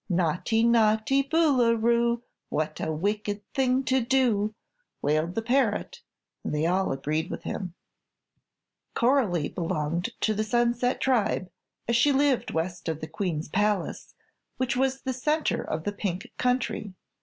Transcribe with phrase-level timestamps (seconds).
[0.09, 4.55] "Naugh ty, naugh ty Boo loo roo; What a wicked thing to do!"
[4.99, 6.01] wailed the parrot;
[6.43, 7.75] and they all agreed with him.
[8.95, 11.51] Coralie belonged to the Sunset Tribe,
[11.87, 14.15] as she lived west of the queen's palace,
[14.57, 16.95] which was the center of the Pink Country.